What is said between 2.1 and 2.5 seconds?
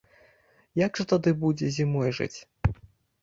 жыць?